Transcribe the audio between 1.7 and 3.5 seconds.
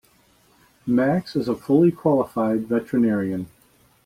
qualified veterinarian.